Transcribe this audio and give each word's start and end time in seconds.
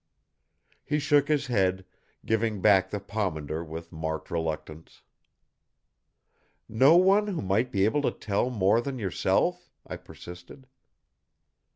He 0.83 0.97
shook 0.97 1.27
his 1.27 1.45
head, 1.45 1.85
giving 2.25 2.59
back 2.59 2.89
the 2.89 2.99
pomander 2.99 3.63
with 3.63 3.91
marked 3.91 4.31
reluctance. 4.31 5.03
"No 6.67 6.95
one 6.95 7.27
who 7.27 7.39
might 7.43 7.71
be 7.71 7.85
able 7.85 8.01
to 8.01 8.11
tell 8.11 8.49
more 8.49 8.81
than 8.81 8.97
yourself?" 8.97 9.69
I 9.85 9.97
persisted. 9.97 10.65